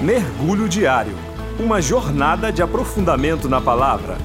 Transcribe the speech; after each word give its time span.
Mergulho 0.00 0.68
Diário 0.68 1.12
Uma 1.58 1.82
jornada 1.82 2.52
de 2.52 2.62
aprofundamento 2.62 3.48
na 3.48 3.60
palavra. 3.60 4.16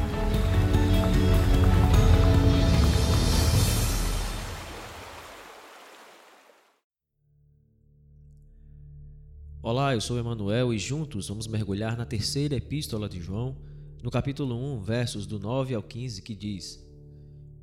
Olá, 9.63 9.95
eu 9.95 10.01
sou 10.01 10.19
Emanuel 10.19 10.71
e 10.71 10.77
juntos 10.77 11.27
vamos 11.27 11.47
mergulhar 11.47 11.97
na 11.97 12.05
terceira 12.05 12.55
epístola 12.55 13.09
de 13.09 13.19
João, 13.19 13.57
no 14.03 14.11
capítulo 14.11 14.55
1, 14.75 14.83
versos 14.83 15.25
do 15.25 15.39
9 15.39 15.73
ao 15.73 15.81
15, 15.81 16.21
que 16.21 16.35
diz: 16.35 16.85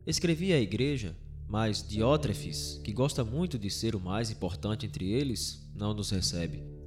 Escrevi 0.04 0.52
à 0.52 0.58
igreja, 0.58 1.16
mas 1.46 1.86
Diótrefes, 1.86 2.80
que 2.82 2.92
gosta 2.92 3.22
muito 3.22 3.56
de 3.56 3.70
ser 3.70 3.94
o 3.94 4.00
mais 4.00 4.32
importante 4.32 4.84
entre 4.84 5.08
eles, 5.12 5.64
não 5.76 5.94
nos 5.94 6.10
recebe. 6.10 6.79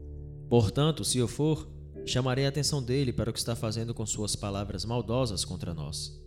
Portanto, 0.49 1.03
se 1.03 1.17
eu 1.17 1.27
for, 1.27 1.67
chamarei 2.05 2.45
a 2.45 2.49
atenção 2.49 2.81
dele 2.81 3.13
para 3.13 3.29
o 3.29 3.33
que 3.33 3.39
está 3.39 3.55
fazendo 3.55 3.93
com 3.93 4.05
suas 4.05 4.35
palavras 4.35 4.85
maldosas 4.85 5.45
contra 5.45 5.73
nós. 5.73 6.21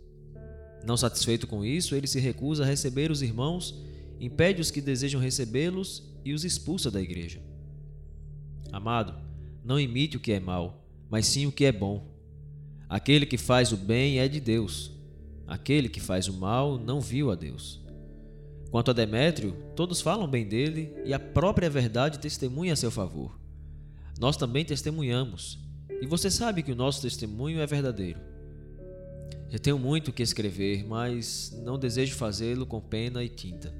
Não 0.85 0.97
satisfeito 0.97 1.47
com 1.47 1.63
isso, 1.63 1.95
ele 1.95 2.07
se 2.07 2.19
recusa 2.19 2.63
a 2.63 2.67
receber 2.67 3.11
os 3.11 3.21
irmãos, 3.21 3.75
impede 4.19 4.61
os 4.61 4.71
que 4.71 4.81
desejam 4.81 5.21
recebê-los 5.21 6.03
e 6.23 6.33
os 6.33 6.43
expulsa 6.43 6.89
da 6.89 7.01
igreja. 7.01 7.41
Amado, 8.71 9.13
não 9.63 9.79
imite 9.79 10.17
o 10.17 10.19
que 10.19 10.31
é 10.31 10.39
mal, 10.39 10.85
mas 11.09 11.25
sim 11.27 11.45
o 11.45 11.51
que 11.51 11.65
é 11.65 11.71
bom. 11.71 12.15
Aquele 12.89 13.25
que 13.25 13.37
faz 13.37 13.71
o 13.71 13.77
bem 13.77 14.19
é 14.19 14.27
de 14.27 14.39
Deus. 14.39 14.91
Aquele 15.45 15.89
que 15.89 15.99
faz 15.99 16.27
o 16.27 16.33
mal 16.33 16.77
não 16.77 16.99
viu 16.99 17.31
a 17.31 17.35
Deus. 17.35 17.81
Quanto 18.71 18.91
a 18.91 18.93
Demétrio, 18.93 19.55
todos 19.75 20.01
falam 20.01 20.27
bem 20.27 20.45
dele 20.45 20.93
e 21.05 21.13
a 21.13 21.19
própria 21.19 21.69
verdade 21.69 22.19
testemunha 22.19 22.73
a 22.73 22.75
seu 22.75 22.91
favor 22.91 23.46
nós 24.19 24.37
também 24.37 24.65
testemunhamos, 24.65 25.59
e 26.01 26.05
você 26.05 26.29
sabe 26.29 26.63
que 26.63 26.71
o 26.71 26.75
nosso 26.75 27.01
testemunho 27.01 27.59
é 27.59 27.65
verdadeiro. 27.65 28.19
Eu 29.51 29.59
tenho 29.59 29.79
muito 29.79 30.11
que 30.11 30.21
escrever, 30.21 30.85
mas 30.85 31.57
não 31.63 31.79
desejo 31.79 32.15
fazê-lo 32.15 32.65
com 32.65 32.81
pena 32.81 33.23
e 33.23 33.29
tinta. 33.29 33.73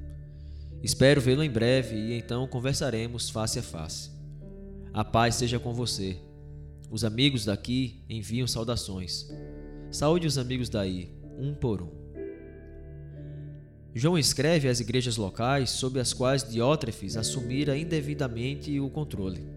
Espero 0.81 1.19
vê-lo 1.19 1.43
em 1.43 1.49
breve 1.49 1.95
e 1.95 2.13
então 2.13 2.47
conversaremos 2.47 3.29
face 3.29 3.59
a 3.59 3.63
face. 3.63 4.11
A 4.93 5.03
paz 5.03 5.35
seja 5.35 5.59
com 5.59 5.73
você. 5.73 6.17
Os 6.89 7.03
amigos 7.03 7.45
daqui 7.45 8.03
enviam 8.09 8.47
saudações. 8.47 9.29
Saúde 9.91 10.27
os 10.27 10.37
amigos 10.37 10.69
daí, 10.69 11.11
um 11.37 11.53
por 11.53 11.81
um. 11.81 11.91
João 13.93 14.17
escreve 14.17 14.69
às 14.69 14.79
igrejas 14.79 15.17
locais 15.17 15.71
sob 15.71 15.99
as 15.99 16.13
quais 16.13 16.47
Diótrefes 16.47 17.17
assumira 17.17 17.77
indevidamente 17.77 18.79
o 18.79 18.89
controle. 18.89 19.56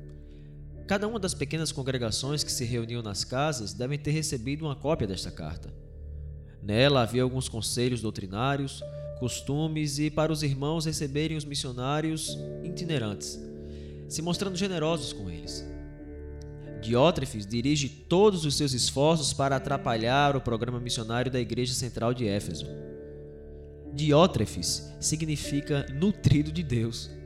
Cada 0.91 1.07
uma 1.07 1.21
das 1.21 1.35
pequenas 1.35 1.71
congregações 1.71 2.43
que 2.43 2.51
se 2.51 2.65
reuniam 2.65 3.01
nas 3.01 3.23
casas 3.23 3.73
devem 3.73 3.97
ter 3.97 4.11
recebido 4.11 4.65
uma 4.65 4.75
cópia 4.75 5.07
desta 5.07 5.31
carta. 5.31 5.73
Nela 6.61 7.03
havia 7.03 7.23
alguns 7.23 7.49
conselhos 7.49 8.01
doutrinários, 8.01 8.83
costumes 9.21 10.01
e 10.01 10.11
para 10.11 10.33
os 10.33 10.43
irmãos 10.43 10.87
receberem 10.87 11.37
os 11.37 11.45
missionários 11.45 12.37
itinerantes, 12.65 13.39
se 14.09 14.21
mostrando 14.21 14.57
generosos 14.57 15.13
com 15.13 15.31
eles. 15.31 15.65
Diótrefes 16.83 17.47
dirige 17.47 17.89
todos 17.89 18.45
os 18.45 18.57
seus 18.57 18.73
esforços 18.73 19.33
para 19.33 19.55
atrapalhar 19.55 20.35
o 20.35 20.41
programa 20.41 20.81
missionário 20.81 21.31
da 21.31 21.39
Igreja 21.39 21.73
Central 21.73 22.13
de 22.13 22.27
Éfeso. 22.27 22.67
Diótrefes 23.95 24.93
significa 24.99 25.87
nutrido 25.95 26.51
de 26.51 26.65
Deus. 26.65 27.20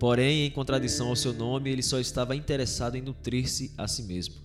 Porém, 0.00 0.46
em 0.46 0.50
contradição 0.50 1.08
ao 1.08 1.14
seu 1.14 1.34
nome, 1.34 1.68
ele 1.68 1.82
só 1.82 2.00
estava 2.00 2.34
interessado 2.34 2.96
em 2.96 3.02
nutrir-se 3.02 3.74
a 3.76 3.86
si 3.86 4.02
mesmo. 4.04 4.36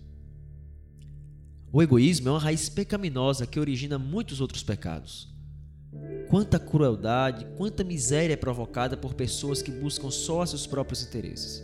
O 1.72 1.81
egoísmo 1.81 2.28
é 2.28 2.31
uma 2.34 2.40
raiz 2.40 2.68
pecaminosa 2.68 3.47
que 3.47 3.57
origina 3.57 3.97
muitos 3.97 4.41
outros 4.41 4.63
pecados. 4.63 5.34
Quanta 6.30 6.59
crueldade, 6.59 7.47
quanta 7.56 7.85
miséria 7.85 8.34
é 8.34 8.38
provocada 8.38 8.97
por 8.97 9.13
pessoas 9.13 9.62
que 9.62 9.72
buscam 9.72 10.12
só 10.12 10.46
seus 10.46 10.68
próprios 10.68 11.02
interesses. 11.03 11.63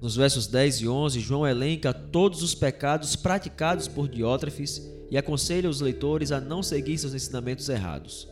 Nos 0.00 0.16
versos 0.16 0.46
10 0.46 0.76
e 0.80 0.88
11, 0.88 1.20
João 1.20 1.46
elenca 1.46 1.92
todos 1.92 2.42
os 2.42 2.54
pecados 2.54 3.14
praticados 3.14 3.86
por 3.86 4.08
Diótrefes 4.08 4.82
e 5.10 5.18
aconselha 5.18 5.68
os 5.68 5.82
leitores 5.82 6.32
a 6.32 6.40
não 6.40 6.62
seguir 6.62 6.96
seus 6.96 7.12
ensinamentos 7.12 7.68
errados. 7.68 8.26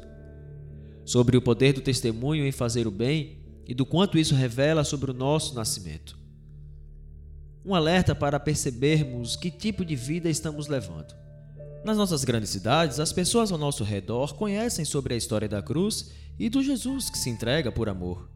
Sobre 1.04 1.36
o 1.36 1.42
poder 1.42 1.74
do 1.74 1.82
testemunho 1.82 2.46
em 2.46 2.52
fazer 2.52 2.86
o 2.86 2.91
bem, 2.91 3.44
e 3.66 3.75
do 3.75 3.84
quanto 3.84 4.19
isso 4.19 4.34
revela 4.34 4.84
sobre 4.84 5.10
o 5.10 5.15
nosso 5.15 5.54
nascimento. 5.54 6.16
Um 7.65 7.75
alerta 7.75 8.15
para 8.15 8.38
percebermos 8.38 9.34
que 9.34 9.50
tipo 9.50 9.84
de 9.84 9.97
vida 9.97 10.31
estamos 10.31 10.69
levando. 10.69 11.15
Nas 11.84 11.97
nossas 11.97 12.25
grandes 12.25 12.50
cidades, 12.50 13.00
as 13.00 13.12
pessoas 13.12 13.50
ao 13.50 13.59
nosso 13.59 13.82
redor 13.82 14.34
conhecem 14.34 14.84
sobre 14.84 15.15
a 15.15 15.16
história 15.16 15.49
da 15.49 15.62
cruz 15.62 16.12
e 16.38 16.49
do 16.49 16.62
Jesus 16.62 17.10
que 17.10 17.19
se 17.19 17.28
entrega 17.28 17.72
por 17.72 17.88
amor. 17.88 18.31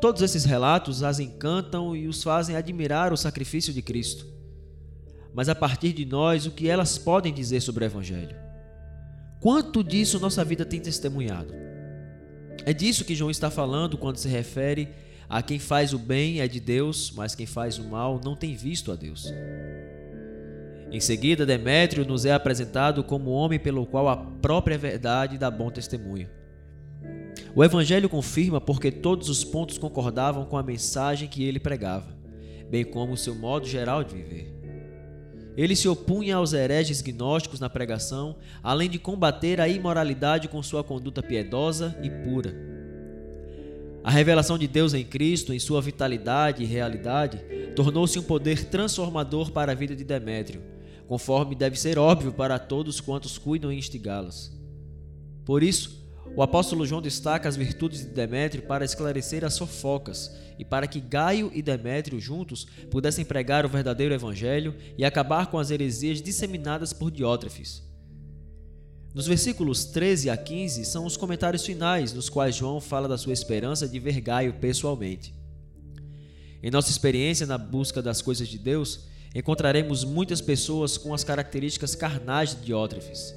Todos 0.00 0.22
esses 0.22 0.44
relatos 0.44 1.02
as 1.02 1.18
encantam 1.18 1.96
e 1.96 2.06
os 2.06 2.22
fazem 2.22 2.56
admirar 2.56 3.12
o 3.12 3.16
sacrifício 3.16 3.72
de 3.72 3.82
Cristo. 3.82 4.26
Mas 5.34 5.48
a 5.48 5.54
partir 5.54 5.92
de 5.92 6.04
nós, 6.04 6.46
o 6.46 6.50
que 6.50 6.68
elas 6.68 6.98
podem 6.98 7.32
dizer 7.32 7.60
sobre 7.60 7.84
o 7.84 7.86
Evangelho? 7.86 8.36
Quanto 9.40 9.82
disso 9.82 10.20
nossa 10.20 10.44
vida 10.44 10.66
tem 10.66 10.80
testemunhado? 10.80 11.69
É 12.64 12.72
disso 12.72 13.04
que 13.04 13.14
João 13.14 13.30
está 13.30 13.50
falando 13.50 13.96
quando 13.96 14.16
se 14.16 14.28
refere 14.28 14.88
a 15.28 15.42
quem 15.42 15.58
faz 15.58 15.92
o 15.92 15.98
bem 15.98 16.40
é 16.40 16.48
de 16.48 16.58
Deus, 16.58 17.12
mas 17.14 17.34
quem 17.34 17.46
faz 17.46 17.78
o 17.78 17.84
mal 17.84 18.20
não 18.24 18.34
tem 18.34 18.54
visto 18.54 18.90
a 18.90 18.96
Deus. 18.96 19.32
Em 20.90 20.98
seguida, 20.98 21.46
Demétrio 21.46 22.04
nos 22.04 22.24
é 22.24 22.32
apresentado 22.32 23.04
como 23.04 23.30
homem 23.30 23.58
pelo 23.58 23.86
qual 23.86 24.08
a 24.08 24.16
própria 24.16 24.76
verdade 24.76 25.38
dá 25.38 25.48
bom 25.48 25.70
testemunho. 25.70 26.28
O 27.54 27.62
Evangelho 27.62 28.08
confirma 28.08 28.60
porque 28.60 28.90
todos 28.90 29.28
os 29.28 29.44
pontos 29.44 29.78
concordavam 29.78 30.44
com 30.44 30.56
a 30.56 30.62
mensagem 30.62 31.28
que 31.28 31.44
ele 31.44 31.60
pregava, 31.60 32.12
bem 32.68 32.84
como 32.84 33.12
o 33.12 33.16
seu 33.16 33.34
modo 33.34 33.66
geral 33.66 34.02
de 34.02 34.16
viver. 34.16 34.59
Ele 35.56 35.74
se 35.74 35.88
opunha 35.88 36.36
aos 36.36 36.52
hereges 36.52 37.02
gnósticos 37.02 37.60
na 37.60 37.68
pregação, 37.68 38.36
além 38.62 38.88
de 38.88 38.98
combater 38.98 39.60
a 39.60 39.68
imoralidade 39.68 40.48
com 40.48 40.62
sua 40.62 40.84
conduta 40.84 41.22
piedosa 41.22 41.96
e 42.02 42.08
pura. 42.08 42.54
A 44.02 44.10
revelação 44.10 44.56
de 44.56 44.66
Deus 44.66 44.94
em 44.94 45.04
Cristo, 45.04 45.52
em 45.52 45.58
sua 45.58 45.82
vitalidade 45.82 46.62
e 46.62 46.66
realidade, 46.66 47.38
tornou-se 47.76 48.18
um 48.18 48.22
poder 48.22 48.64
transformador 48.64 49.50
para 49.50 49.72
a 49.72 49.74
vida 49.74 49.94
de 49.94 50.04
Demétrio, 50.04 50.62
conforme 51.06 51.54
deve 51.54 51.78
ser 51.78 51.98
óbvio 51.98 52.32
para 52.32 52.58
todos 52.58 53.00
quantos 53.00 53.36
cuidam 53.36 53.70
em 53.70 53.78
instigá-las. 53.78 54.56
Por 55.44 55.62
isso, 55.62 55.99
o 56.36 56.42
apóstolo 56.42 56.86
João 56.86 57.02
destaca 57.02 57.48
as 57.48 57.56
virtudes 57.56 58.00
de 58.00 58.10
Demétrio 58.10 58.62
para 58.62 58.84
esclarecer 58.84 59.44
as 59.44 59.58
fofocas 59.58 60.30
e 60.58 60.64
para 60.64 60.86
que 60.86 61.00
Gaio 61.00 61.50
e 61.54 61.62
Demétrio 61.62 62.20
juntos 62.20 62.66
pudessem 62.90 63.24
pregar 63.24 63.66
o 63.66 63.68
verdadeiro 63.68 64.14
evangelho 64.14 64.74
e 64.96 65.04
acabar 65.04 65.46
com 65.48 65.58
as 65.58 65.70
heresias 65.70 66.22
disseminadas 66.22 66.92
por 66.92 67.10
Diótrefes. 67.10 67.82
Nos 69.12 69.26
versículos 69.26 69.86
13 69.86 70.30
a 70.30 70.36
15 70.36 70.84
são 70.84 71.04
os 71.04 71.16
comentários 71.16 71.66
finais 71.66 72.12
nos 72.12 72.28
quais 72.28 72.54
João 72.54 72.80
fala 72.80 73.08
da 73.08 73.18
sua 73.18 73.32
esperança 73.32 73.88
de 73.88 73.98
ver 73.98 74.20
Gaio 74.20 74.54
pessoalmente. 74.54 75.34
Em 76.62 76.70
nossa 76.70 76.90
experiência 76.90 77.46
na 77.46 77.58
busca 77.58 78.00
das 78.00 78.22
coisas 78.22 78.46
de 78.46 78.58
Deus, 78.58 79.08
encontraremos 79.34 80.04
muitas 80.04 80.40
pessoas 80.40 80.96
com 80.96 81.12
as 81.12 81.24
características 81.24 81.96
carnais 81.96 82.54
de 82.54 82.66
Diótrefes. 82.66 83.34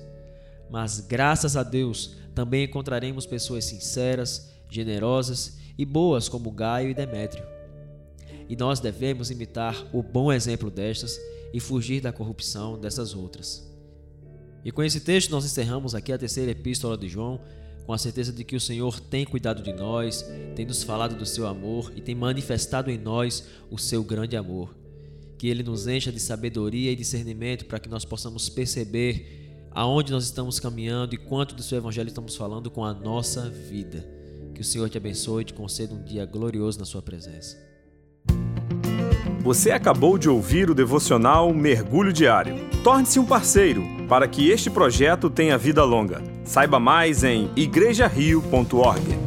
Mas 0.69 0.99
graças 0.99 1.55
a 1.55 1.63
Deus, 1.63 2.15
também 2.33 2.65
encontraremos 2.65 3.25
pessoas 3.25 3.65
sinceras, 3.65 4.51
generosas 4.69 5.57
e 5.77 5.85
boas 5.85 6.27
como 6.27 6.51
Gaio 6.51 6.89
e 6.89 6.93
Demétrio. 6.93 7.45
E 8.49 8.55
nós 8.55 8.79
devemos 8.79 9.31
imitar 9.31 9.87
o 9.93 10.01
bom 10.03 10.31
exemplo 10.31 10.69
destas 10.69 11.19
e 11.53 11.59
fugir 11.59 12.01
da 12.01 12.11
corrupção 12.11 12.79
dessas 12.79 13.13
outras. 13.13 13.71
E 14.65 14.71
com 14.71 14.83
esse 14.83 14.99
texto 14.99 15.29
nós 15.29 15.45
encerramos 15.45 15.93
aqui 15.93 16.11
a 16.11 16.17
terceira 16.17 16.51
epístola 16.51 16.97
de 16.97 17.07
João, 17.07 17.39
com 17.85 17.93
a 17.93 17.97
certeza 17.97 18.31
de 18.31 18.43
que 18.43 18.55
o 18.55 18.61
Senhor 18.61 18.99
tem 18.99 19.25
cuidado 19.25 19.61
de 19.61 19.73
nós, 19.73 20.25
tem 20.55 20.65
nos 20.65 20.83
falado 20.83 21.15
do 21.15 21.25
seu 21.25 21.45
amor 21.45 21.91
e 21.95 22.01
tem 22.01 22.15
manifestado 22.15 22.89
em 22.89 22.97
nós 22.97 23.43
o 23.69 23.77
seu 23.77 24.03
grande 24.03 24.37
amor. 24.37 24.73
Que 25.37 25.49
ele 25.49 25.63
nos 25.63 25.85
encha 25.85 26.11
de 26.11 26.19
sabedoria 26.19 26.91
e 26.91 26.95
discernimento 26.95 27.65
para 27.65 27.79
que 27.79 27.89
nós 27.89 28.05
possamos 28.05 28.47
perceber 28.47 29.42
aonde 29.73 30.11
nós 30.11 30.23
estamos 30.25 30.59
caminhando 30.59 31.15
e 31.15 31.17
quanto 31.17 31.55
do 31.55 31.63
seu 31.63 31.77
evangelho 31.77 32.07
estamos 32.07 32.35
falando 32.35 32.69
com 32.69 32.83
a 32.83 32.93
nossa 32.93 33.49
vida. 33.49 34.05
Que 34.53 34.61
o 34.61 34.63
Senhor 34.63 34.89
te 34.89 34.97
abençoe 34.97 35.41
e 35.41 35.45
te 35.45 35.53
conceda 35.53 35.93
um 35.93 36.03
dia 36.03 36.25
glorioso 36.25 36.79
na 36.79 36.85
sua 36.85 37.01
presença. 37.01 37.57
Você 39.43 39.71
acabou 39.71 40.17
de 40.17 40.29
ouvir 40.29 40.69
o 40.69 40.75
devocional 40.75 41.53
Mergulho 41.53 42.13
Diário. 42.13 42.55
Torne-se 42.81 43.19
um 43.19 43.25
parceiro 43.25 43.83
para 44.07 44.27
que 44.27 44.49
este 44.49 44.69
projeto 44.69 45.29
tenha 45.29 45.57
vida 45.57 45.83
longa. 45.83 46.23
Saiba 46.45 46.79
mais 46.79 47.23
em 47.25 47.49
igrejario.org. 47.55 49.22